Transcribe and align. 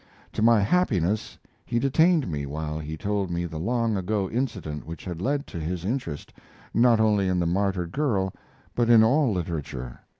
To 0.33 0.41
my 0.41 0.61
happiness, 0.61 1.37
he 1.63 1.77
detained 1.77 2.27
me 2.27 2.47
while 2.47 2.79
he 2.79 2.97
told 2.97 3.29
me 3.29 3.45
the 3.45 3.59
long 3.59 3.95
ago 3.97 4.27
incident 4.27 4.87
which 4.87 5.05
had 5.05 5.21
led 5.21 5.45
to 5.45 5.59
his 5.59 5.85
interest, 5.85 6.33
not 6.73 6.99
only 6.99 7.27
in 7.27 7.37
the 7.39 7.45
martyred 7.45 7.91
girl, 7.91 8.33
but 8.73 8.89
in 8.89 9.03
all 9.03 9.31
literature. 9.31 9.99